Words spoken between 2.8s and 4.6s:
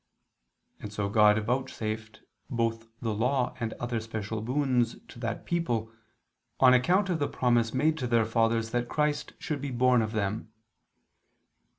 the Law and other special